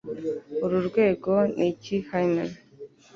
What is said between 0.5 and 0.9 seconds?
Uru